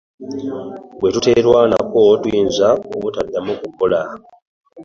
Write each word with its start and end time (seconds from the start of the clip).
Bwe 0.99 1.09
tuterwaneko 1.15 1.99
tuyinza 2.21 2.67
obutadamu 2.95 3.53
kukola. 3.61 4.01